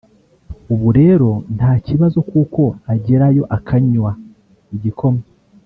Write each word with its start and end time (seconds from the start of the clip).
ubu 0.73 0.87
rero 0.99 1.29
nta 1.55 1.71
kibazo 1.85 2.19
kuko 2.31 2.61
agerayo 2.93 3.43
akanywa 3.57 4.11
igikoma 4.75 5.23